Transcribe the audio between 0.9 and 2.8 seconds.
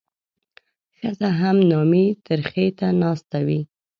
ښځه هم نامي ترخي